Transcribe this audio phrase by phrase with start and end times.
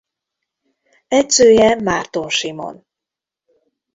[1.07, 2.85] Edzője Márton Simon.